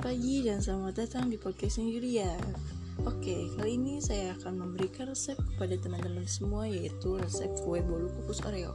[0.00, 2.32] pagi dan selamat datang di podcast Yuria.
[3.04, 8.40] Oke, kali ini saya akan memberikan resep kepada teman-teman semua yaitu resep kue bolu kukus
[8.48, 8.72] Oreo.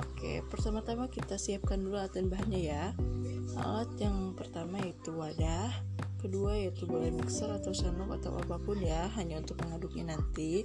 [0.00, 2.84] Oke, pertama-tama kita siapkan dulu alat dan bahannya ya.
[3.60, 5.68] Alat yang pertama yaitu wadah,
[6.24, 10.64] kedua yaitu boleh mixer atau sendok atau apa pun ya, hanya untuk mengaduknya nanti.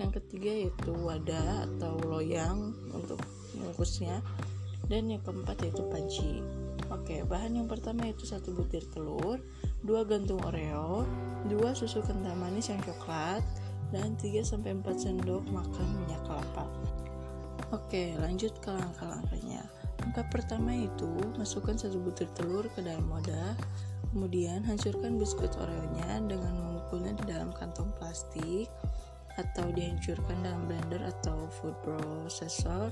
[0.00, 3.20] Yang ketiga yaitu wadah atau loyang untuk
[3.60, 4.24] mengukusnya.
[4.88, 6.40] Dan yang keempat yaitu panci.
[6.90, 9.38] Oke, bahan yang pertama yaitu satu butir telur,
[9.86, 11.06] dua gantung Oreo,
[11.46, 13.46] dua susu kental manis yang coklat,
[13.94, 16.66] dan 3 sampai 4 sendok makan minyak kelapa.
[17.70, 19.62] Oke, lanjut ke langkah-langkahnya.
[20.02, 23.54] Langkah pertama itu masukkan satu butir telur ke dalam wadah,
[24.10, 28.66] kemudian hancurkan biskuit Oreo-nya dengan memukulnya di dalam kantong plastik
[29.38, 32.90] atau dihancurkan dalam blender atau food processor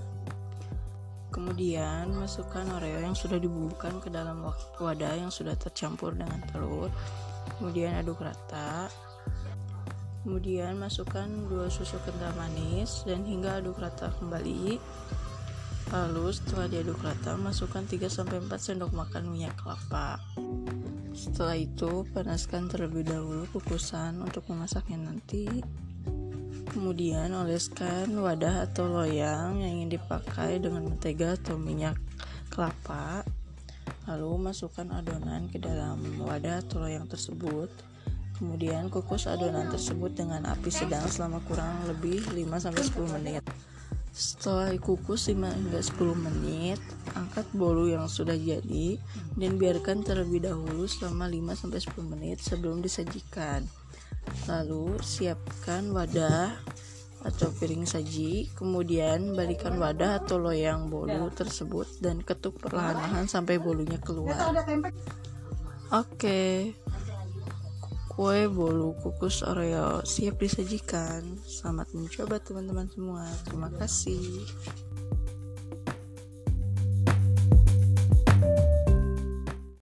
[1.39, 4.43] Kemudian masukkan Oreo yang sudah dibubuhkan ke dalam
[4.83, 6.91] wadah yang sudah tercampur dengan telur.
[7.55, 8.91] Kemudian aduk rata.
[10.27, 14.83] Kemudian masukkan dua susu kental manis dan hingga aduk rata kembali.
[15.95, 20.21] Lalu setelah diaduk rata, masukkan 3-4 sendok makan minyak kelapa.
[21.17, 25.49] Setelah itu, panaskan terlebih dahulu kukusan untuk memasaknya nanti.
[26.69, 31.97] Kemudian oleskan wadah atau loyang yang ingin dipakai dengan mentega atau minyak
[32.53, 33.25] kelapa.
[34.05, 37.73] Lalu masukkan adonan ke dalam wadah atau loyang tersebut.
[38.37, 43.43] Kemudian kukus adonan tersebut dengan api sedang selama kurang lebih 5-10 menit.
[44.13, 46.81] Setelah dikukus 5 hingga 10 menit,
[47.17, 49.01] angkat bolu yang sudah jadi
[49.41, 53.65] dan biarkan terlebih dahulu selama 5-10 menit sebelum disajikan.
[54.47, 56.55] Lalu siapkan wadah
[57.27, 63.99] atau piring saji, kemudian balikan wadah atau loyang bolu tersebut dan ketuk perlahan-lahan sampai bolunya
[63.99, 64.39] keluar.
[65.91, 66.73] Oke.
[68.19, 71.39] Kue bolu kukus Oreo siap disajikan.
[71.47, 73.27] Selamat mencoba teman-teman semua.
[73.47, 74.43] Terima kasih.